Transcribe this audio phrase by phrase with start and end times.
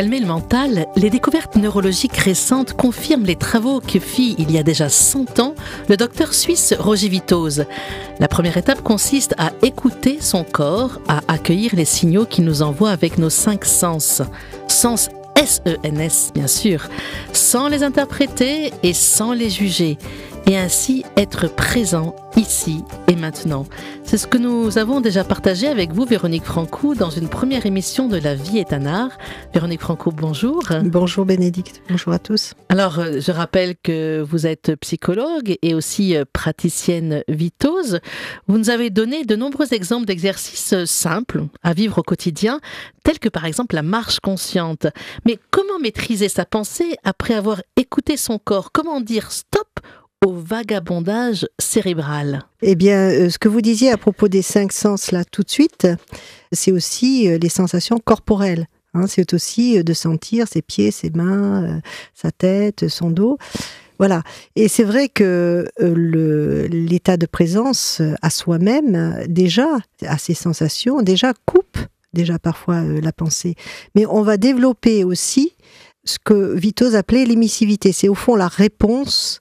[0.00, 4.62] calmer le mental, les découvertes neurologiques récentes confirment les travaux que fit il y a
[4.62, 5.54] déjà 100 ans
[5.90, 7.66] le docteur suisse Roger Vitoz.
[8.18, 12.92] La première étape consiste à écouter son corps, à accueillir les signaux qu'il nous envoie
[12.92, 14.22] avec nos cinq sens.
[14.68, 16.88] Sens S-E-N-S, bien sûr,
[17.34, 19.98] sans les interpréter et sans les juger
[20.50, 23.66] et ainsi être présent ici et maintenant.
[24.02, 28.08] C'est ce que nous avons déjà partagé avec vous, Véronique Francou, dans une première émission
[28.08, 29.16] de La vie est un art.
[29.54, 30.64] Véronique Francou, bonjour.
[30.82, 32.54] Bonjour Bénédicte, bonjour à tous.
[32.68, 38.00] Alors, euh, je rappelle que vous êtes psychologue et aussi euh, praticienne vitose.
[38.48, 42.58] Vous nous avez donné de nombreux exemples d'exercices euh, simples à vivre au quotidien,
[43.04, 44.88] tels que par exemple la marche consciente.
[45.24, 48.72] Mais comment maîtriser sa pensée après avoir écouté son corps?
[48.72, 49.68] Comment dire stop
[50.26, 55.12] au vagabondage cérébral Eh bien, euh, ce que vous disiez à propos des cinq sens
[55.12, 55.88] là tout de suite,
[56.52, 58.66] c'est aussi euh, les sensations corporelles.
[58.92, 59.06] Hein.
[59.06, 61.80] c'est aussi euh, de sentir ses pieds, ses mains,
[62.14, 63.38] sa tête, son dos.
[63.98, 64.22] Voilà.
[64.56, 69.68] Et c'est vrai que l'état de présence à soi-même, déjà,
[70.06, 71.78] à ses sensations, déjà coupe
[72.12, 73.54] déjà parfois la pensée.
[73.94, 75.54] Mais on va développer aussi
[76.04, 77.92] ce que Vitos appelait l'émissivité.
[77.92, 79.40] C'est au fond la réponse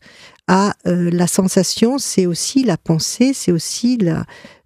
[0.49, 4.25] à euh, la sensation, c'est aussi la pensée, c'est aussi la,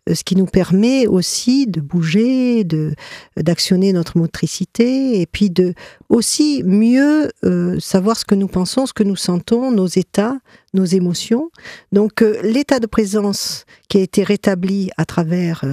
[0.09, 2.95] euh, ce qui nous permet aussi de bouger, de
[3.35, 5.73] d'actionner notre motricité et puis de
[6.07, 10.37] aussi mieux euh, savoir ce que nous pensons, ce que nous sentons, nos états,
[10.73, 11.51] nos émotions.
[11.91, 15.65] Donc l'état de présence qui a été rétabli à travers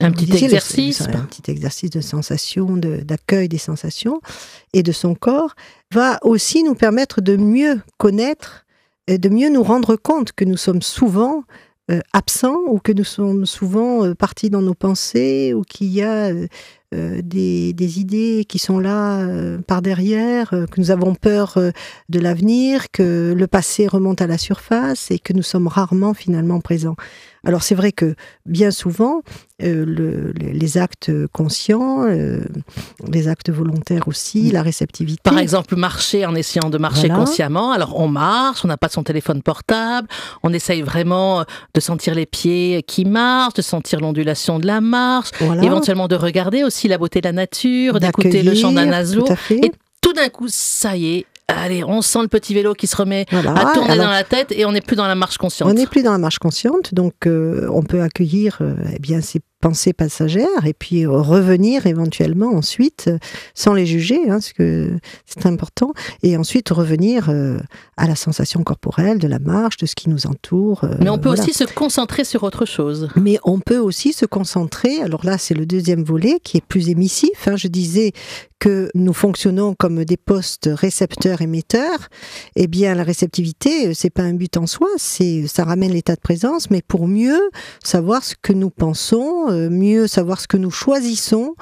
[0.00, 4.20] un petit exercice, un petit exercice de sensation, d'accueil des sensations
[4.72, 5.54] et de son corps,
[5.92, 8.63] va aussi nous permettre de mieux connaître
[9.08, 11.44] de mieux nous rendre compte que nous sommes souvent
[11.90, 16.00] euh, absents ou que nous sommes souvent euh, partis dans nos pensées ou qu'il y
[16.00, 16.32] a
[16.94, 19.28] euh, des, idées qui sont là
[19.66, 21.58] par derrière, que nous avons peur
[22.08, 26.60] de l'avenir, que le passé remonte à la surface et que nous sommes rarement finalement
[26.60, 26.94] présents.
[27.46, 28.14] Alors c'est vrai que
[28.46, 29.22] bien souvent,
[29.62, 32.40] euh, les actes conscients, euh,
[33.10, 35.20] les actes volontaires aussi, la réceptivité.
[35.22, 37.72] Par exemple, marcher en essayant de marcher consciemment.
[37.72, 40.08] Alors on marche, on n'a pas son téléphone portable,
[40.42, 41.44] on essaye vraiment
[41.74, 45.30] de sentir les pieds qui marchent, de sentir l'ondulation de la marche,
[45.62, 49.24] éventuellement de regarder aussi la beauté de la nature, d'écouter le chant d'un oiseau.
[49.50, 52.96] Et tout d'un coup, ça y est, allez, on sent le petit vélo qui se
[52.96, 55.70] remet à tourner dans la tête et on n'est plus dans la marche consciente.
[55.70, 59.20] On n'est plus dans la marche consciente, donc euh, on peut accueillir euh, eh bien
[59.20, 63.16] ces pensées passagères et puis revenir éventuellement ensuite euh,
[63.54, 64.90] sans les juger, hein, parce que
[65.24, 67.30] c'est important, et ensuite revenir
[67.96, 70.84] à la sensation corporelle de la marche, de ce qui nous entoure.
[71.00, 73.08] Mais on peut aussi se concentrer sur autre chose.
[73.16, 76.90] Mais on peut aussi se concentrer, alors là c'est le deuxième volet qui est plus
[76.90, 78.12] émissif, hein, je disais
[78.64, 82.08] que nous fonctionnons comme des postes récepteurs-émetteurs,
[82.56, 86.14] eh bien la réceptivité, euh, c'est pas un but en soi, c'est ça ramène l'état
[86.14, 87.38] de présence, mais pour mieux
[87.84, 91.54] savoir ce que nous pensons, euh, mieux savoir ce que nous choisissons,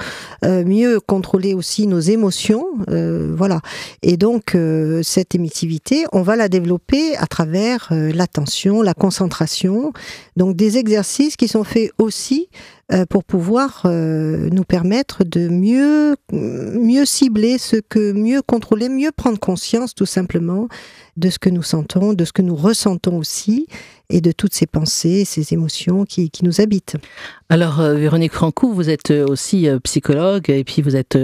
[0.45, 3.61] euh, mieux contrôler aussi nos émotions, voilà.
[4.03, 4.57] Et donc
[5.03, 9.93] cette émissivité, on va la développer à travers l'attention, la concentration,
[10.37, 16.17] donc des exercices qui sont faits aussi euh, pour pouvoir euh, nous permettre de mieux,
[16.33, 20.69] mieux cibler ce que, mieux contrôler, mieux prendre conscience tout simplement
[21.17, 23.67] de ce que nous sentons, de ce que nous ressentons aussi,
[24.11, 26.97] et de toutes ces pensées, ces émotions qui, qui nous habitent.
[27.49, 31.19] Alors, euh, Véronique Francou, vous êtes aussi psychologue, et puis vous êtes,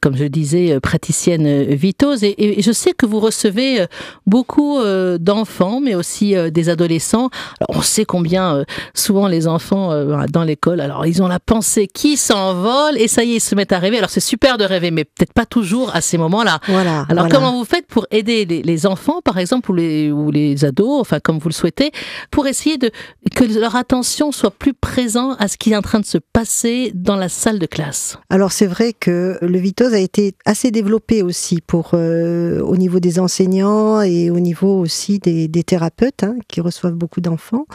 [0.00, 3.86] comme je disais, praticienne vitose, et, je sais que vous recevez
[4.26, 4.78] beaucoup
[5.18, 7.30] d'enfants, mais aussi des adolescents.
[7.60, 8.64] Alors, on sait combien
[8.94, 9.92] souvent les enfants
[10.28, 13.54] dans l'école, alors ils ont la pensée qui s'envole, et ça y est, ils se
[13.54, 13.98] mettent à rêver.
[13.98, 16.60] Alors c'est super de rêver, mais peut-être pas toujours à ces moments-là.
[16.68, 17.06] Voilà.
[17.08, 21.00] Alors comment vous faites pour aider les, enfants, par exemple, ou les, ou les ados,
[21.00, 21.92] enfin comme vous le souhaitez,
[22.30, 22.90] pour essayer de
[23.34, 26.92] que leur attention soit plus présente à ce qui est en train de se passer
[26.94, 28.18] dans la salle de classe?
[28.30, 33.18] Alors c'est vrai que le A été assez développé aussi pour euh, au niveau des
[33.18, 37.66] enseignants et au niveau aussi des, thérapeutes hein, qui reçoivent beaucoup d'enfants.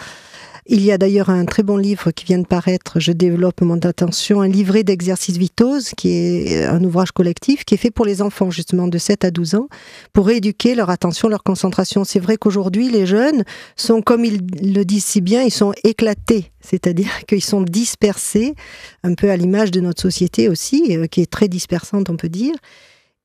[0.66, 3.80] Il y a d'ailleurs un très bon livre qui vient de paraître, Je développe mon
[3.80, 8.22] attention, un livret d'exercices vitose, qui est un ouvrage collectif, qui est fait pour les
[8.22, 9.68] enfants justement de 7 à 12 ans,
[10.14, 12.04] pour rééduquer leur attention, leur concentration.
[12.04, 13.44] C'est vrai qu'aujourd'hui, les jeunes
[13.76, 18.56] sont, comme ils le disent si bien, ils sont éclatés, c'est-à-dire qu'ils sont dispersés,
[19.04, 22.30] un peu à l'image de notre société aussi, euh, qui est très dispersante, on peut
[22.30, 22.56] dire.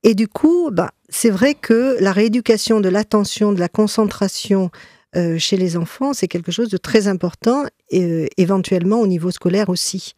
[0.04, 4.70] Et du coup, bah, c'est vrai que la rééducation de l'attention, de la concentration,
[5.16, 9.31] euh, chez les enfants, c'est quelque chose de très important, et euh, éventuellement au niveau
[9.31, 10.14] scolaire aussi.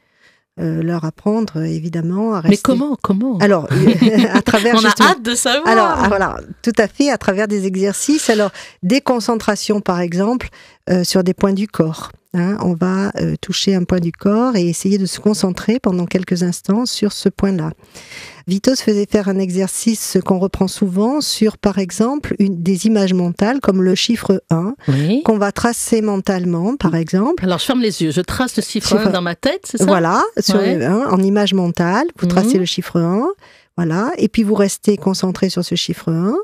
[0.58, 2.56] euh, leur apprendre évidemment à rester.
[2.56, 3.38] Mais comment Comment?
[3.38, 3.68] Alors,
[4.32, 4.74] à travers.
[4.74, 5.68] On a hâte de savoir.
[5.68, 8.30] Alors, voilà, tout à fait, à travers des exercices.
[8.30, 8.50] Alors,
[8.82, 10.48] des concentrations, par exemple,
[10.88, 12.10] euh, sur des points du corps.
[12.38, 12.58] Hein.
[12.60, 16.42] on va euh, toucher un point du corps et essayer de se concentrer pendant quelques
[16.42, 17.70] instants sur ce point-là.
[18.48, 23.60] Vitos faisait faire un exercice qu'on reprend souvent sur, par exemple, une, des images mentales
[23.60, 24.74] comme le chiffre 1,
[25.24, 27.44] qu'on va tracer mentalement, par exemple.
[27.44, 29.84] Alors, je ferme les yeux, je trace le chiffre 1 dans ma tête, c'est ça?
[29.84, 32.60] Voilà, sur, en image mentale, vous tracez mhm.
[32.60, 33.26] le chiffre 1,
[33.76, 36.36] voilà, et puis vous restez concentré sur ce chiffre 1.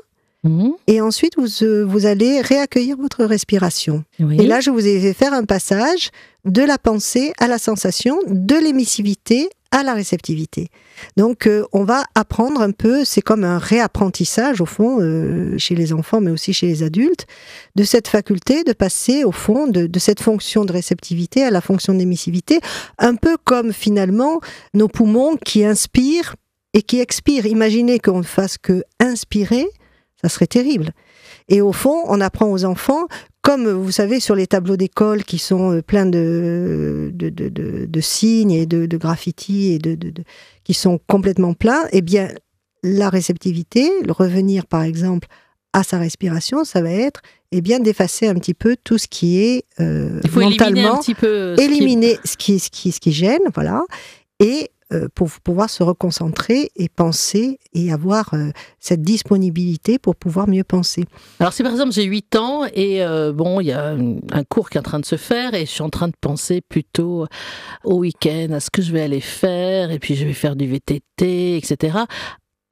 [0.43, 0.73] Mhm.
[0.87, 4.03] Et ensuite, vous, euh, vous allez réaccueillir votre respiration.
[4.19, 6.09] Et là, je vous ai fait faire un passage
[6.43, 10.69] de la pensée à la sensation, de l'émissivité à la réceptivité.
[11.17, 15.73] Donc euh, on va apprendre un peu, c'est comme un réapprentissage au fond euh, chez
[15.73, 17.25] les enfants mais aussi chez les adultes,
[17.75, 21.59] de cette faculté de passer au fond de, de cette fonction de réceptivité à la
[21.59, 22.59] fonction d'émissivité,
[22.99, 24.39] un peu comme finalement
[24.75, 26.35] nos poumons qui inspirent
[26.73, 27.47] et qui expirent.
[27.47, 29.67] Imaginez qu'on ne fasse que inspirer,
[30.21, 30.91] ça serait terrible.
[31.49, 33.07] Et au fond, on apprend aux enfants
[33.43, 38.01] comme vous savez sur les tableaux d'école qui sont euh, pleins de, de, de, de
[38.01, 39.97] signes et de, graffitis et de,
[40.63, 42.29] qui sont complètement pleins, eh bien
[42.83, 45.27] la réceptivité, le revenir par exemple
[45.73, 49.39] à sa respiration, ça va être eh bien d'effacer un petit peu tout ce qui
[49.39, 51.01] est euh, mentalement
[51.57, 52.59] éliminer, ce, qui...
[52.59, 53.83] ce, qui, ce qui gêne, voilà,
[54.39, 54.69] et
[55.15, 58.49] pour pouvoir se reconcentrer et penser et avoir euh,
[58.79, 61.05] cette disponibilité pour pouvoir mieux penser.
[61.39, 63.95] Alors si par exemple j'ai 8 ans et euh, bon, il y a
[64.31, 66.15] un cours qui est en train de se faire et je suis en train de
[66.19, 67.27] penser plutôt
[67.83, 70.67] au week-end, à ce que je vais aller faire et puis je vais faire du
[70.67, 72.05] VTT, etc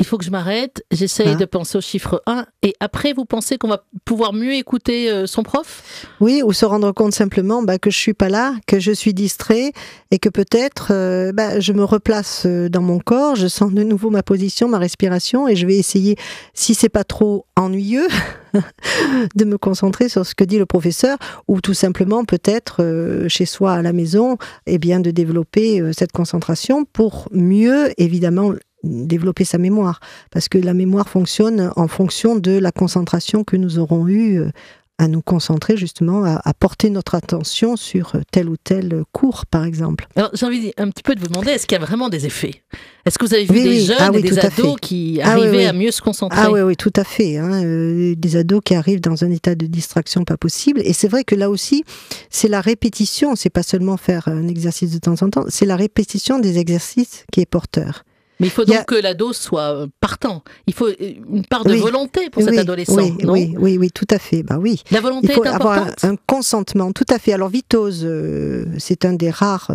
[0.02, 3.24] il faut que je m'arrête, j'essaye hein de penser au chiffre 1, et après, vous
[3.24, 6.08] pensez qu'on va pouvoir mieux écouter euh, son prof?
[6.20, 9.14] Oui, ou se rendre compte simplement bah, que je suis pas là, que je suis
[9.14, 9.74] distrait,
[10.10, 13.84] et que peut-être euh, bah, je me replace euh, dans mon corps, je sens de
[13.84, 16.16] nouveau ma position, ma respiration, et je vais essayer,
[16.56, 18.08] si c'est pas trop ennuyeux,
[19.36, 23.74] de me concentrer sur ce que dit le professeur, ou tout simplement peut-être chez soi
[23.74, 24.34] à la maison,
[24.66, 28.54] et eh bien de développer cette concentration pour mieux, évidemment,
[28.84, 30.00] développer sa mémoire,
[30.32, 34.50] parce que la mémoire fonctionne en fonction de la concentration que nous aurons eue euh,
[35.02, 40.08] à nous concentrer justement, à, porter notre attention sur tel ou tel cours, par exemple.
[40.16, 42.28] Alors j'ai envie un petit peu de vous demander, est-ce qu'il y a vraiment des
[42.28, 42.62] effets?
[43.04, 45.74] Est-ce que vous avez vu des jeunes ah et des ados qui ah arrivaient à
[45.74, 46.40] mieux se concentrer?
[46.40, 47.38] Ah oui, oui, tout à fait.
[47.38, 47.64] Hein.
[47.64, 50.82] Euh, des ados qui arrivent dans un état de distraction pas possible.
[50.86, 51.84] Et c'est vrai que là aussi,
[52.30, 55.78] c'est la répétition, c'est pas seulement faire un exercice de temps en temps, c'est la
[55.78, 58.04] répétition des exercices qui est porteur.
[58.42, 60.44] Mais il faut donc que l'ado soit euh, partant.
[60.66, 62.96] Il faut euh, une part de volonté pour cet adolescent.
[62.96, 64.42] Oui, oui, oui, oui, tout à fait.
[64.42, 64.82] Bah oui.
[64.90, 67.34] La volonté il faut est avoir un, consentement, tout à fait.
[67.34, 69.72] Alors Vitose, euh, c'est un des rares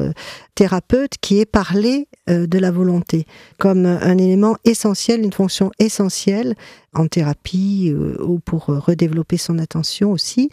[0.57, 3.25] thérapeutes qui est parlé de la volonté
[3.59, 6.57] comme un élément essentiel, une fonction essentielle
[6.93, 10.51] en thérapie ou pour redévelopper son attention aussi.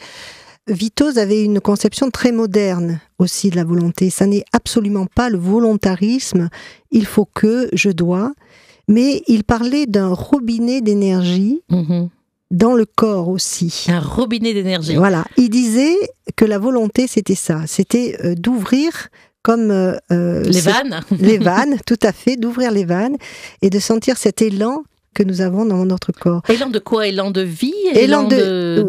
[0.67, 4.09] Vitos avait une conception très moderne aussi de la volonté.
[4.09, 6.49] Ça n'est absolument pas le volontarisme,
[6.91, 8.33] il faut que, je dois,
[8.87, 11.61] mais il parlait d'un robinet d'énergie.
[11.69, 12.09] Mhm.
[12.51, 13.87] Dans le corps aussi.
[13.87, 14.95] Un robinet d'énergie.
[14.95, 15.25] Voilà.
[15.37, 15.95] Il disait
[16.35, 17.61] que la volonté, c'était ça.
[17.65, 19.09] C'était euh, d'ouvrir
[19.41, 20.99] comme euh, euh, les vannes.
[21.19, 23.17] les vannes, tout à fait, d'ouvrir les vannes
[23.63, 26.41] et de sentir cet élan que nous avons dans notre corps.
[26.49, 27.07] Élan de quoi?
[27.07, 27.73] Élan de vie?
[27.93, 28.85] Élan, de...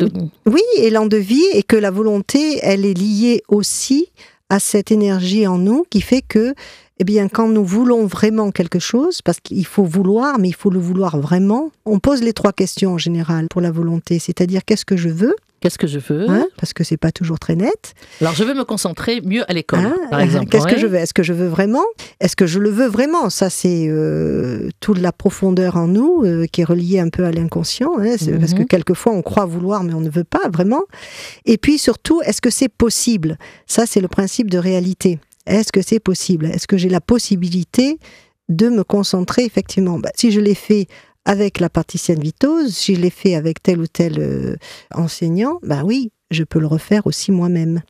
[0.46, 4.08] Oui, élan de vie et que la volonté, elle est liée aussi
[4.48, 6.54] à cette énergie en nous qui fait que,
[6.98, 10.70] eh bien, quand nous voulons vraiment quelque chose, parce qu'il faut vouloir, mais il faut
[10.70, 14.84] le vouloir vraiment, on pose les trois questions en général pour la volonté, c'est-à-dire qu'est-ce
[14.84, 15.34] que je veux?
[15.64, 16.28] Qu'est-ce que je veux?
[16.28, 17.94] Hein, Parce que c'est pas toujours très net.
[18.20, 20.50] Alors je veux me concentrer mieux à l'école, hein, par exemple.
[20.50, 20.98] Qu'est-ce que je veux?
[20.98, 21.86] Est-ce que je veux vraiment?
[22.20, 23.30] Est-ce que je le veux vraiment?
[23.30, 27.32] Ça, c'est euh, toute la profondeur en nous euh, qui est reliée un peu à
[27.32, 27.92] l'inconscient.
[27.98, 28.66] Hein, Parce que mhm.
[28.66, 30.82] quelquefois, on croit vouloir, mais on ne veut pas vraiment.
[31.46, 33.38] Et puis surtout, est-ce que c'est possible?
[33.66, 35.18] Ça, c'est le principe de réalité.
[35.46, 36.44] Est-ce que c'est possible?
[36.44, 37.98] Est-ce que j'ai la possibilité
[38.50, 39.98] de me concentrer effectivement?
[39.98, 40.88] Bah, Si je l'ai fait
[41.24, 44.56] avec la particienne vitose, je l'ai fait avec tel ou tel euh,
[44.94, 47.82] enseignant, ben oui, je peux le refaire aussi moi-même.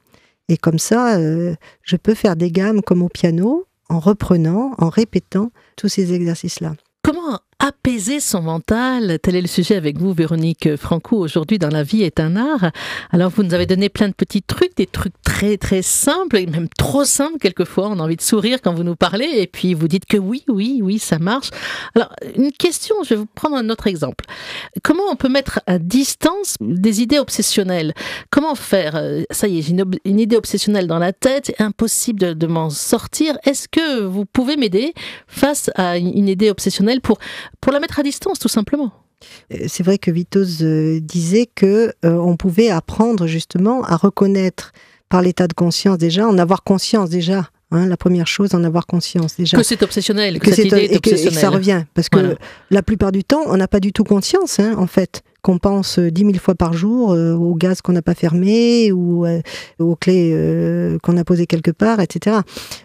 [0.49, 4.89] Et comme ça, euh, je peux faire des gammes comme au piano, en reprenant, en
[4.89, 6.75] répétant tous ces exercices-là.
[7.03, 9.19] Comment apaiser son mental.
[9.23, 11.19] Tel est le sujet avec vous, Véronique Franco.
[11.19, 12.71] Aujourd'hui, dans La vie est un art.
[13.11, 16.47] Alors, vous nous avez donné plein de petits trucs, des trucs très, très simples, et
[16.47, 17.89] même trop simples quelquefois.
[17.89, 20.45] On a envie de sourire quand vous nous parlez, et puis vous dites que oui,
[20.49, 21.51] oui, oui, ça marche.
[21.95, 24.25] Alors, une question, je vais vous prendre un autre exemple.
[24.83, 27.95] Comment on peut mettre à distance des idées obsessionnelles?
[28.31, 29.01] Comment faire?
[29.31, 29.73] Ça y est, j'ai
[30.05, 33.37] une, idée obsessionnelle dans la tête, impossible de, de m'en sortir.
[33.45, 34.95] Est-ce que vous pouvez m'aider
[35.27, 37.19] face à une idée obsessionnelle pour
[37.61, 38.93] pour la mettre à distance, tout simplement.
[39.53, 44.73] Euh, c'est vrai que Vitoz euh, disait que euh, on pouvait apprendre justement à reconnaître
[45.09, 47.49] par l'état de conscience déjà, en avoir conscience déjà.
[47.71, 49.57] Hein, la première chose, en avoir conscience déjà.
[49.57, 51.33] Que c'est obsessionnel, que, cette idée est obsessionnelle.
[51.33, 51.85] Et que, ça revient.
[51.95, 52.37] Parce que
[52.71, 55.99] la plupart du temps, on n'a pas du tout conscience, hein, en fait qu'on pense
[55.99, 59.27] dix mille fois par jour au gaz qu'on n'a pas fermé ou
[59.79, 62.37] aux clés qu'on a posées quelque part, etc.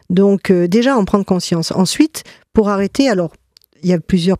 [0.10, 1.72] Donc déjà en prendre conscience.
[1.72, 3.32] Ensuite, pour arrêter, alors
[3.84, 4.38] il y a plusieurs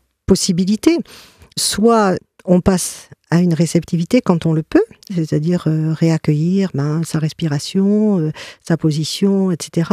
[1.58, 4.84] Soit on passe à une réceptivité quand on le peut,
[5.14, 8.32] c'est-à-dire euh, réaccueillir ben, sa respiration, euh,
[8.68, 9.92] sa position, etc.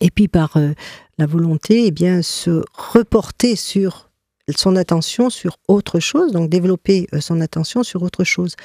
[0.00, 0.72] Et puis par euh,
[1.18, 4.10] la volonté, eh bien, se reporter sur
[4.56, 8.56] son attention sur autre chose, donc développer son attention sur autre chose.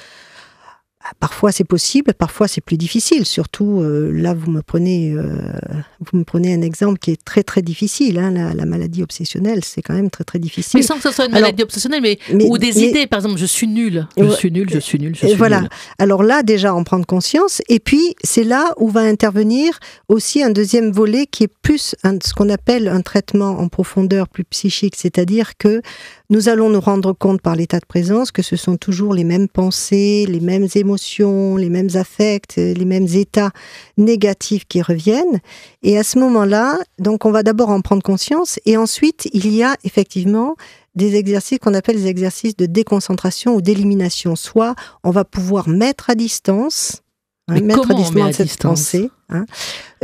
[1.08, 3.24] Ah, parfois c'est possible, parfois c'est plus difficile.
[3.24, 5.52] Surtout euh, là, vous me prenez, euh,
[6.00, 8.18] vous me prenez un exemple qui est très très difficile.
[8.18, 10.80] Hein, la, maladie obsessionnelle, c'est quand même très très difficile.
[10.80, 13.46] Mais sans que ce soit une maladie obsessionnelle, mais, ou des idées, par exemple, je
[13.46, 15.64] suis nul, je suis nul, je suis nul, je suis voilà.
[15.98, 17.62] Alors là, déjà en prendre conscience.
[17.68, 22.34] Et puis c'est là où va intervenir aussi un deuxième volet qui est plus ce
[22.34, 25.80] qu'on appelle un traitement en profondeur plus psychique, c'est-à-dire que
[26.30, 29.48] nous allons nous rendre compte par l'état de présence que ce sont toujours les mêmes
[29.48, 33.50] pensées, les mêmes émotions, les mêmes affects, les mêmes états
[33.96, 35.40] négatifs qui reviennent.
[35.82, 39.62] Et à ce moment-là, donc on va d'abord en prendre conscience et ensuite il y
[39.62, 40.56] a effectivement
[40.94, 44.36] des exercices qu'on appelle des exercices de déconcentration ou d'élimination.
[44.36, 47.02] Soit on va pouvoir mettre à distance
[47.48, 49.10] mais mettre à distance cette pensée.
[49.30, 49.44] Hein.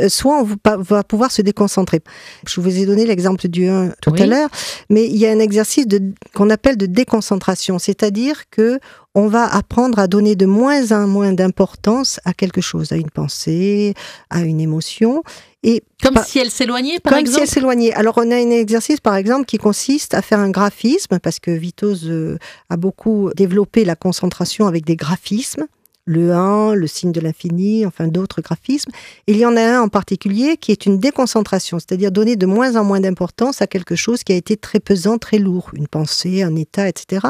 [0.01, 2.01] Euh, soit on va pouvoir se déconcentrer.
[2.47, 4.49] Je vous ai donné l'exemple du 1 tout à l'heure,
[4.89, 5.85] mais il y a un exercice
[6.33, 8.79] qu'on appelle de déconcentration, c'est-à-dire que
[9.17, 13.09] on va apprendre à donner de moins en moins d'importance à quelque chose, à une
[13.09, 13.93] pensée,
[14.29, 15.23] à une émotion.
[15.63, 17.25] Et comme si elle s'éloignait, par exemple.
[17.25, 17.93] Comme si elle s'éloignait.
[17.93, 21.49] Alors on a un exercice, par exemple, qui consiste à faire un graphisme, parce que
[21.49, 22.37] Vitos euh,
[22.69, 25.65] a beaucoup développé la concentration avec des graphismes
[26.05, 28.91] le 1, le signe de l'infini, enfin d'autres graphismes.
[29.27, 32.75] Il y en a un en particulier qui est une déconcentration, c'est-à-dire donner de moins
[32.75, 36.43] en moins d'importance à quelque chose qui a été très pesant, très lourd, une pensée,
[36.43, 37.27] un état, etc.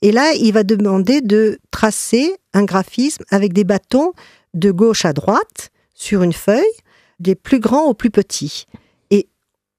[0.00, 4.12] Et là, il va demander de tracer un graphisme avec des bâtons
[4.54, 6.62] de gauche à droite sur une feuille,
[7.18, 8.66] des plus grands aux plus petits.
[9.10, 9.26] Et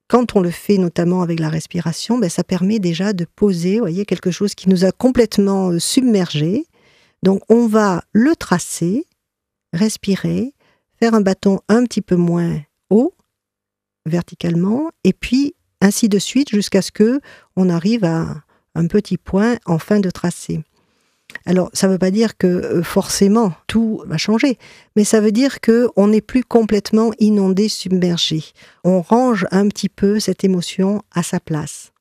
[0.10, 4.06] quand on le fait notamment avec la respiration, ben, ça permet déjà de poser, voyez,
[4.06, 6.65] quelque chose qui nous a complètement submergés
[7.25, 9.08] donc on va le tracer,
[9.74, 10.53] respirer,
[11.00, 13.15] faire un bâton un petit peu moins haut,
[14.05, 17.20] verticalement, et puis ainsi de suite jusqu'à ce que
[17.55, 18.44] on arrive à
[18.75, 20.63] un petit point en fin de tracé.
[21.48, 24.60] Alors, ça ne veut pas dire que euh, forcément tout va changer,
[24.96, 28.44] mais ça veut dire que on n'est plus complètement inondé, submergé.
[28.84, 31.91] On range un petit peu cette émotion à sa place.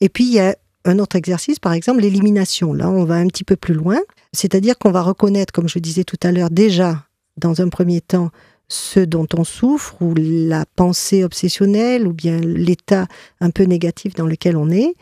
[0.00, 2.72] Et puis, il y a un autre exercice, par exemple, l'élimination.
[2.72, 3.98] Là, on va un petit peu plus loin.
[4.32, 7.04] C'est-à-dire qu'on va reconnaître, comme je disais tout à l'heure, déjà,
[7.36, 8.30] dans un premier temps,
[8.68, 13.06] ce dont on souffre, ou la pensée obsessionnelle, ou bien l'état
[13.40, 14.94] un peu négatif dans lequel on est.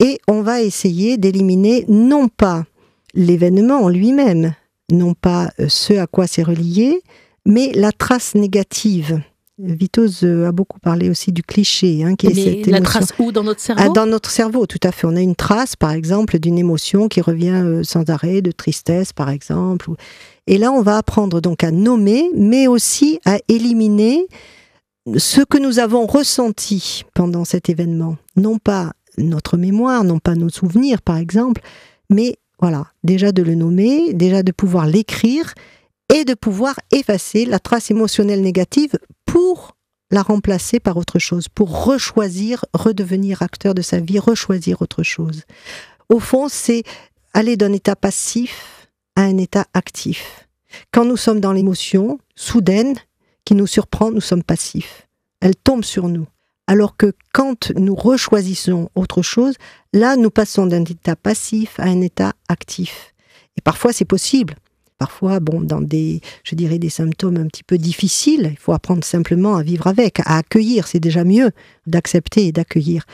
[0.00, 2.64] Et on va essayer d'éliminer non pas
[3.14, 4.54] l'événement en lui-même,
[4.92, 7.00] non pas euh, ce à quoi c'est relié,
[7.46, 9.22] mais la trace négative.
[9.58, 12.04] Vitoz euh, a beaucoup parlé aussi du cliché.
[12.04, 14.80] Hein, qui est cette la trace où dans notre cerveau ah, Dans notre cerveau, tout
[14.82, 15.06] à fait.
[15.06, 19.12] On a une trace, par exemple, d'une émotion qui revient euh, sans arrêt, de tristesse,
[19.12, 19.90] par exemple.
[20.46, 24.26] Et là, on va apprendre donc à nommer, mais aussi à éliminer
[25.16, 28.16] ce que nous avons ressenti pendant cet événement.
[28.36, 31.62] Non pas notre mémoire, non pas nos souvenirs, par exemple,
[32.10, 35.54] mais voilà, déjà de le nommer, déjà de pouvoir l'écrire
[36.16, 39.76] et de pouvoir effacer la trace émotionnelle négative pour
[40.10, 45.42] la remplacer par autre chose, pour rechoisir, redevenir acteur de sa vie, rechoisir autre chose.
[46.08, 46.84] Au fond, c'est
[47.34, 50.48] aller d'un état passif à un état actif.
[50.90, 52.94] Quand nous sommes dans l'émotion soudaine
[53.44, 55.06] qui nous surprend, nous sommes passifs.
[55.40, 56.26] Elle tombe sur nous.
[56.66, 59.54] Alors que quand nous rechoisissons autre chose,
[59.92, 63.12] là, nous passons d'un état passif à un état actif.
[63.58, 64.54] Et parfois, c'est possible.
[64.98, 69.04] Parfois, bon, dans des, je dirais, des symptômes un petit peu difficiles, il faut apprendre
[69.04, 70.86] simplement à vivre avec, à accueillir.
[70.86, 71.50] C'est déjà mieux
[71.86, 73.04] d'accepter et d'accueillir.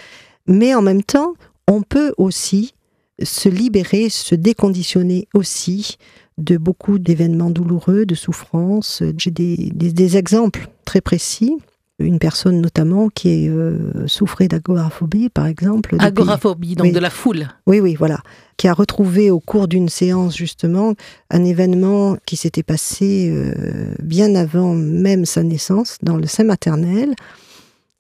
[0.47, 1.35] Mais en même temps,
[1.69, 2.75] on peut aussi
[3.23, 5.97] se libérer, se déconditionner aussi
[6.39, 9.03] de beaucoup d'événements douloureux, de souffrances.
[9.19, 11.59] J'ai des, exemples très précis.
[12.03, 15.97] Une personne notamment qui euh, souffrait d'agoraphobie, par exemple.
[15.99, 17.49] Agoraphobie, donc de la foule.
[17.67, 18.21] Oui, oui, voilà.
[18.57, 20.95] Qui a retrouvé au cours d'une séance, justement,
[21.31, 27.15] un événement qui s'était passé euh, bien avant même sa naissance, dans le sein maternel,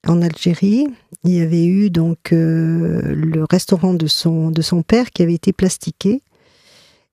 [0.07, 0.87] en Algérie.
[1.25, 5.35] Il y avait eu donc euh, le restaurant de son, de son père qui avait
[5.35, 6.23] été plastiqué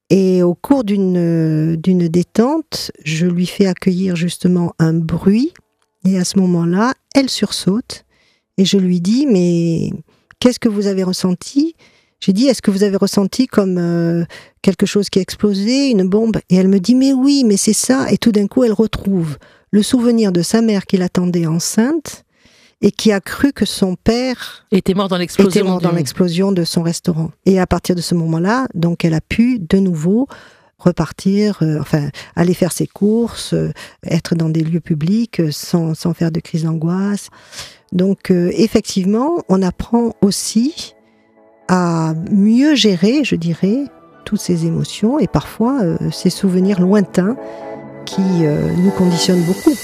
[0.09, 5.53] et au cours d'une d'une détente, je lui fais accueillir justement un bruit.
[6.05, 8.05] Et à ce moment-là, elle sursaute.
[8.57, 9.91] Et je lui dis, mais
[10.39, 11.75] qu'est-ce que vous avez ressenti?
[12.19, 14.25] J'ai dit, est-ce que vous avez ressenti comme euh,
[14.61, 16.37] quelque chose qui a explosé, une bombe?
[16.49, 18.11] Et elle me dit, mais oui, mais c'est ça.
[18.11, 19.37] Et tout d'un coup, elle retrouve
[19.71, 22.25] le souvenir de sa mère qui l'attendait enceinte
[22.81, 26.81] et qui a cru que son père était mort dans l'explosion dans l'explosion de son
[26.81, 27.31] restaurant.
[27.45, 30.27] Et à partir de ce moment-là, donc elle a pu de nouveau
[30.79, 33.71] repartir, euh, enfin aller faire ses courses, euh,
[34.05, 37.29] être dans des lieux publics euh, sans, sans faire de crise d'angoisse.
[37.91, 40.93] Donc effectivement, on apprend aussi
[41.67, 43.85] à mieux gérer, je dirais,
[44.25, 45.81] toutes ces émotions et parfois
[46.11, 47.35] ces souvenirs lointains
[48.05, 49.75] qui nous conditionnent beaucoup.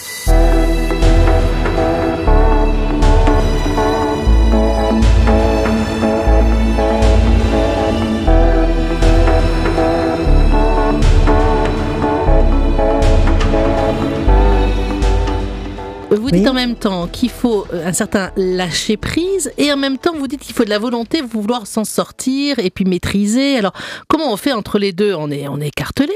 [16.16, 19.98] Vous dites en même temps qu'il faut euh, un certain lâcher prise et en même
[19.98, 23.58] temps vous dites qu'il faut de la volonté, vouloir s'en sortir et puis maîtriser.
[23.58, 23.74] Alors
[24.08, 25.14] comment on fait entre les deux?
[25.14, 26.14] On est, on est écartelé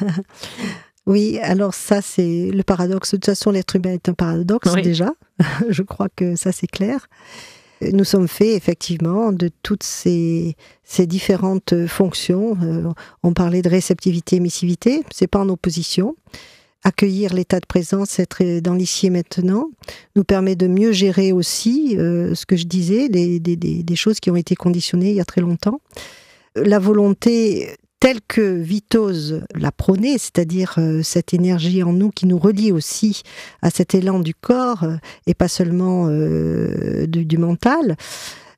[1.06, 3.12] Oui, alors ça c'est le paradoxe.
[3.12, 5.12] De toute façon, l'être humain est un paradoxe déjà.
[5.68, 7.06] Je crois que ça c'est clair.
[7.92, 12.56] Nous sommes faits effectivement de toutes ces, ces différentes fonctions.
[12.62, 12.90] Euh,
[13.22, 15.02] on parlait de réceptivité, émissivité.
[15.12, 16.16] C'est pas en opposition
[16.84, 19.70] accueillir l'état de présence, être dans l'ici et maintenant,
[20.14, 24.30] nous permet de mieux gérer aussi euh, ce que je disais, des, des, choses qui
[24.30, 25.80] ont été conditionnées il y a très longtemps.
[26.54, 32.38] La volonté telle que Vitose l'a prônée, c'est-à-dire euh, cette énergie en nous qui nous
[32.38, 33.22] relie aussi
[33.62, 37.96] à cet élan du corps euh, et pas seulement du, du, mental,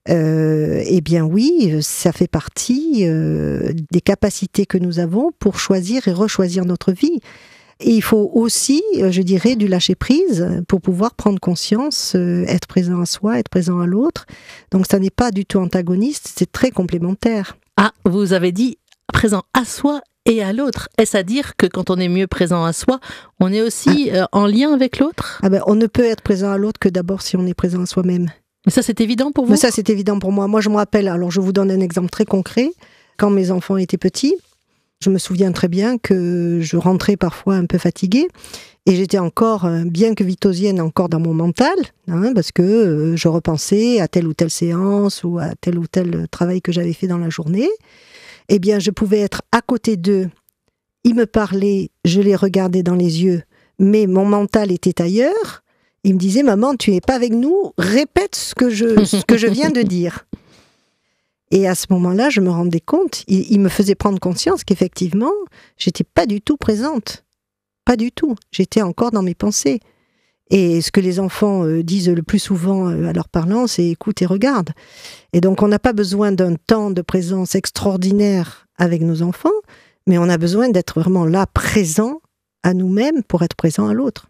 [0.09, 6.65] eh bien oui, ça fait partie des capacités que nous avons pour choisir et rechoisir
[6.65, 7.21] notre vie.
[7.81, 12.45] Et il faut aussi, euh, je dirais, du lâcher prise pour pouvoir prendre conscience, euh,
[12.47, 14.27] être présent à soi, être présent à l'autre.
[14.71, 17.57] Donc ça n'est pas du tout antagoniste, c'est très complémentaire.
[17.77, 18.79] Ah, vous avez dit
[19.13, 20.89] présent à soi et à l'autre.
[20.97, 22.99] Est-ce à dire que quand on est mieux présent à soi,
[23.41, 24.17] on est aussi ah.
[24.17, 25.39] euh, en lien avec l'autre?
[25.43, 27.83] Ah ben, On ne peut être présent à l'autre que d'abord si on est présent
[27.83, 28.31] à soi-même.
[28.65, 29.53] Mais ça, c'est évident pour vous?
[29.53, 30.49] Mais ça, c'est évident pour moi.
[30.49, 32.71] Moi, je me rappelle, alors je vous donne un exemple très concret.
[33.17, 34.35] Quand mes enfants étaient petits,
[35.01, 38.29] je me souviens très bien que je rentrais parfois un peu fatiguée
[38.87, 41.77] et j'étais encore, euh, bien que vitosienne, encore dans mon mental,
[42.09, 45.87] hein, parce que euh, je repensais à telle ou telle séance ou à tel ou
[45.87, 47.69] tel travail que j'avais fait dans la journée.
[48.49, 50.29] Eh bien, je pouvais être à côté d'eux.
[51.03, 53.43] Ils me parlaient, je les regardais dans les yeux,
[53.81, 55.63] mais mon mental était ailleurs.
[56.05, 59.37] Ils me disaient, maman, tu n'es pas avec nous, répète ce que je, ce que
[59.37, 60.27] je viens de dire.
[61.51, 65.33] Et à ce moment-là, je me rendais compte, il, me faisait prendre conscience qu'effectivement,
[65.77, 67.25] j'étais pas du tout présente.
[67.85, 68.35] Pas du tout.
[68.51, 69.81] J'étais encore dans mes pensées.
[70.51, 73.87] Et ce que les enfants euh, disent le plus souvent euh, à leurs parents, c'est
[73.89, 74.71] écoute et regarde.
[75.33, 79.49] Et donc, on n'a pas besoin d'un temps de présence extraordinaire avec nos enfants,
[80.07, 82.21] mais on a besoin d'être vraiment là, présent
[82.63, 84.29] à nous-mêmes pour être présent à l'autre.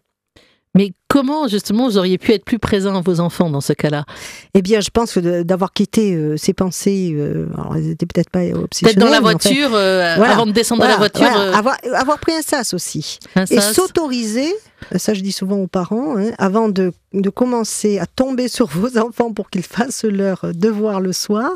[0.75, 4.05] Mais comment, justement, vous auriez pu être plus présent à vos enfants dans ce cas-là?
[4.53, 8.29] Eh bien, je pense que d'avoir quitté euh, ces pensées, euh, alors elles n'étaient peut-être
[8.29, 8.95] pas obsessionnelles.
[8.95, 11.25] Peut-être dans la voiture, euh, avant de descendre dans la voiture.
[11.25, 13.17] Avoir, avoir, pris un sas aussi.
[13.49, 14.53] et s'autoriser,
[14.95, 18.97] ça je dis souvent aux parents, hein, avant de, de commencer à tomber sur vos
[18.99, 21.51] enfants pour qu'ils fassent leur devoir le soir,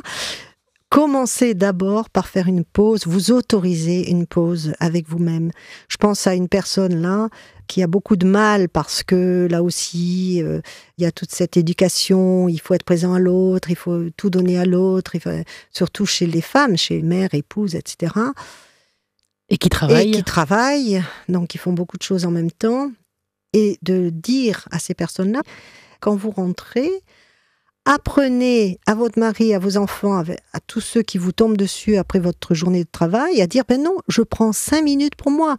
[0.92, 5.52] Commencez d'abord par faire une pause, vous autorisez une pause avec vous-même.
[5.88, 7.30] Je pense à une personne là
[7.72, 10.60] qui a beaucoup de mal parce que là aussi, euh,
[10.98, 14.30] il y a toute cette éducation, il faut être présent à l'autre, il faut tout
[14.30, 15.14] donner à l'autre,
[15.72, 18.14] surtout chez les femmes, chez mères, épouses, etc.
[19.48, 20.10] Et qui travaillent.
[20.10, 22.92] Et qui travaillent, donc ils font beaucoup de choses en même temps.
[23.54, 25.42] Et de dire à ces personnes-là,
[26.02, 26.92] quand vous rentrez,
[27.86, 32.20] apprenez à votre mari, à vos enfants, à tous ceux qui vous tombent dessus après
[32.20, 35.58] votre journée de travail, à dire ben non, je prends cinq minutes pour moi.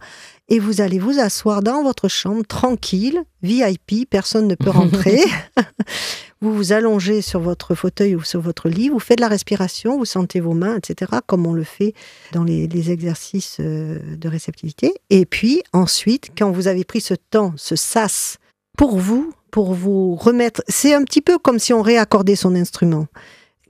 [0.49, 5.21] Et vous allez vous asseoir dans votre chambre tranquille, VIP, personne ne peut rentrer.
[6.41, 9.97] vous vous allongez sur votre fauteuil ou sur votre lit, vous faites de la respiration,
[9.97, 11.93] vous sentez vos mains, etc., comme on le fait
[12.31, 14.93] dans les, les exercices euh, de réceptivité.
[15.09, 18.37] Et puis ensuite, quand vous avez pris ce temps, ce sas,
[18.77, 23.05] pour vous, pour vous remettre, c'est un petit peu comme si on réaccordait son instrument.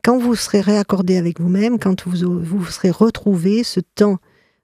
[0.01, 4.17] Quand vous serez réaccordé avec vous-même, quand vous, vous serez retrouvé ce temps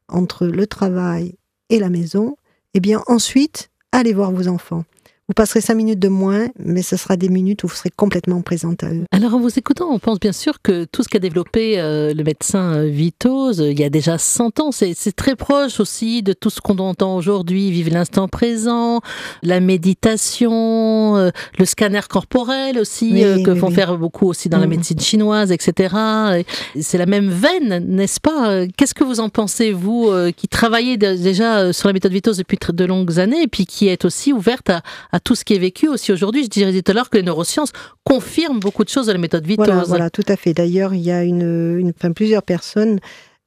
[0.07, 1.35] entre le travail
[1.69, 2.37] et la maison,
[2.73, 4.85] eh bien ensuite, allez voir vos enfants.
[5.29, 8.41] Vous passerez cinq minutes de moins, mais ce sera des minutes où vous serez complètement
[8.41, 9.03] présente à eux.
[9.11, 12.23] Alors en vous écoutant, on pense bien sûr que tout ce qu'a développé euh, le
[12.23, 16.33] médecin euh, Vitose euh, il y a déjà 100 ans, c'est très proche aussi de
[16.33, 19.01] tout ce qu'on entend aujourd'hui, vivre l'instant présent,
[19.43, 24.69] la méditation, le scanner corporel aussi, que font faire beaucoup aussi dans la mm.
[24.71, 26.43] médecine chinoise, etc.
[26.81, 31.71] C'est la même veine, n'est-ce pas Qu'est-ce que vous en pensez, vous, qui travaillez déjà
[31.71, 34.71] sur la méthode Vitose depuis de longues années, et puis qui êtes aussi ouverte
[35.11, 36.43] à tout ce qui est vécu aussi aujourd'hui.
[36.43, 37.71] Je dirais tout à l'heure que les neurosciences
[38.03, 39.87] confirment beaucoup de choses de la méthode Vitose.
[39.87, 40.53] Voilà, tout à fait.
[40.53, 42.99] D'ailleurs, il y a une, enfin, plusieurs personnes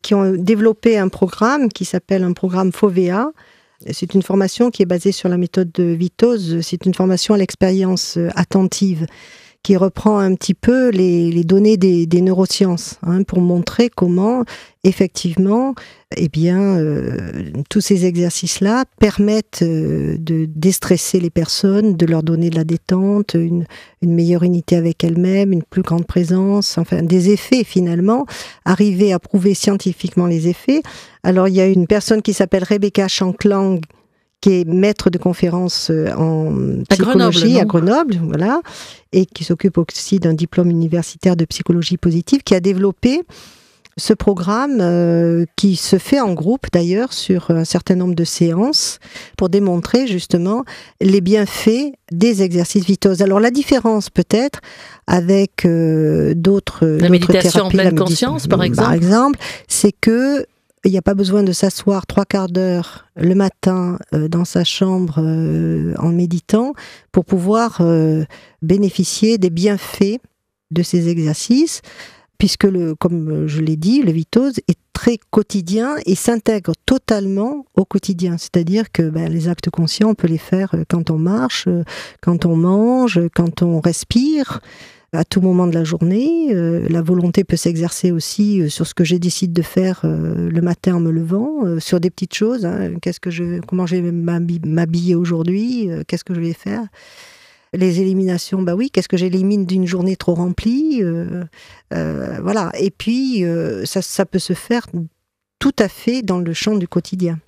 [0.02, 3.30] qui ont développé un programme qui s'appelle un programme FOVEA.
[3.90, 6.60] C'est une formation qui est basée sur la méthode de Vitose.
[6.60, 9.06] C'est une formation à l'expérience attentive
[9.62, 14.44] qui reprend un petit peu les, données des, neurosciences hein, pour montrer comment
[14.84, 15.74] effectivement
[16.16, 22.50] eh bien, euh, tous ces exercices-là permettent euh, de déstresser les personnes, de leur donner
[22.50, 23.64] de la détente, une,
[24.02, 28.26] meilleure unité avec elles-mêmes, une plus grande présence, enfin des effets finalement,
[28.64, 30.82] arriver à prouver scientifiquement les effets.
[31.22, 33.80] Alors il y a une personne qui s'appelle Rebecca Shanklang
[34.42, 36.52] qui est maître de conférence euh, en
[36.90, 38.60] psychologie à Grenoble, voilà,
[39.12, 43.22] et qui s'occupe aussi d'un diplôme universitaire de psychologie positive, qui a développé
[43.96, 48.98] ce programme euh, qui se fait en groupe d'ailleurs sur un certain nombre de séances
[49.36, 50.64] pour démontrer justement
[51.00, 53.20] les bienfaits des exercices vitose.
[53.20, 54.60] Alors la différence peut-être
[55.06, 60.46] avec euh, d'autres la méditation en pleine conscience par exemple, par exemple c'est que
[60.84, 64.64] il n'y a pas besoin de s'asseoir trois quarts d'heure le matin euh, dans sa
[64.64, 66.74] chambre euh, en méditant
[67.12, 68.24] pour pouvoir euh,
[68.62, 70.18] bénéficier des bienfaits
[70.70, 71.82] de ces exercices,
[72.38, 77.84] puisque, le, comme je l'ai dit, le vitose est très quotidien et s'intègre totalement au
[77.84, 78.36] quotidien.
[78.38, 81.68] C'est-à-dire que ben, les actes conscients, on peut les faire quand on marche,
[82.22, 84.60] quand on mange, quand on respire
[85.12, 86.54] à tout moment de la journée.
[86.54, 90.48] Euh, la volonté peut s'exercer aussi euh, sur ce que j'ai décidé de faire euh,
[90.48, 92.64] le matin en me levant, sur des petites choses.
[92.64, 92.94] Hein.
[93.00, 96.82] Qu'est-ce que je, comment je vais m'habiller aujourd'hui Qu'est-ce que je vais faire?
[97.74, 101.02] Les éliminations, bah oui, qu'est-ce que j'élimine d'une journée trop remplie
[101.90, 102.72] Voilà.
[102.78, 103.44] Et puis,
[103.84, 104.86] ça, ça peut se faire
[105.58, 107.38] tout à fait dans le champ du quotidien.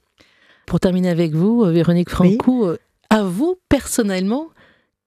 [0.66, 2.66] Pour terminer avec vous, Véronique Francou,
[3.10, 4.48] à vous personnellement,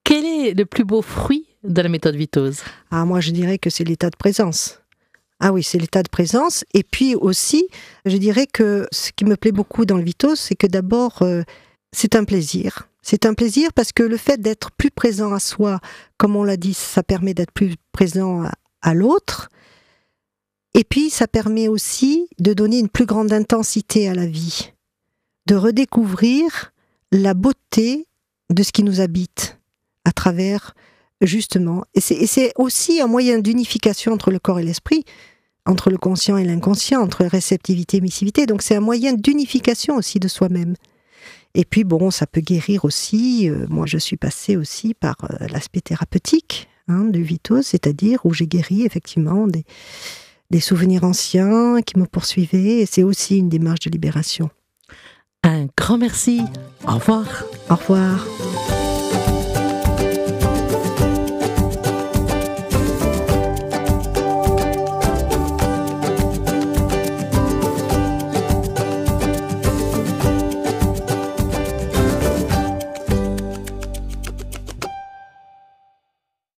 [0.03, 3.69] quel est le plus beau fruit de la méthode Vitose Ah, moi, je dirais que
[3.69, 4.79] c'est l'état de présence.
[5.39, 6.65] Ah oui, c'est l'état de présence.
[6.73, 7.67] Et puis aussi,
[8.05, 11.43] je dirais que ce qui me plaît beaucoup dans le Vitose, c'est que d'abord, euh,
[11.91, 12.89] c'est un plaisir.
[13.01, 15.79] C'est un plaisir parce que le fait d'être plus présent à soi,
[16.17, 18.51] comme on l'a dit, ça permet d'être plus présent à,
[18.81, 19.49] à l'autre.
[20.73, 24.71] Et puis, ça permet aussi de donner une plus grande intensité à la vie,
[25.45, 26.73] de redécouvrir
[27.11, 28.07] la beauté
[28.49, 29.57] de ce qui nous habite
[30.03, 30.73] à travers
[31.21, 31.83] justement.
[31.93, 35.03] Et c'est aussi un moyen d'unification entre le corps et l'esprit,
[35.65, 38.45] entre le conscient et l'inconscient, entre réceptivité et émissivité.
[38.45, 40.75] Donc c'est un moyen d'unification aussi de soi-même.
[41.53, 43.49] Et puis bon, ça peut guérir aussi.
[43.49, 48.33] Euh, moi, je suis passée aussi par euh, l'aspect thérapeutique hein, du Vito, c'est-à-dire où
[48.33, 49.65] j'ai guéri effectivement des,
[50.51, 52.81] des souvenirs anciens qui me poursuivaient.
[52.81, 54.49] Et c'est aussi une démarche de libération.
[55.43, 56.41] Un grand merci.
[56.87, 57.45] Au revoir.
[57.69, 58.27] Au revoir.